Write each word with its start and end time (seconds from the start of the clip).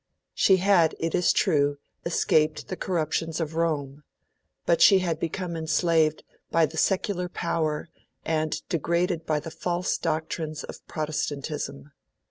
She 0.33 0.57
had, 0.57 0.95
it 0.99 1.13
is 1.13 1.31
true, 1.31 1.77
escaped 2.05 2.69
the 2.69 2.75
corruptions 2.75 3.39
of 3.39 3.53
Rome; 3.53 4.01
but 4.65 4.81
she 4.81 4.97
had 4.97 5.19
become 5.19 5.55
enslaved 5.55 6.23
by 6.49 6.65
the 6.65 6.75
secular 6.75 7.29
power, 7.29 7.87
and 8.25 8.67
degraded 8.67 9.27
by 9.27 9.39
the 9.39 9.51
false 9.51 9.99
doctrines 9.99 10.63
of 10.63 10.83
Protestantism. 10.87 11.91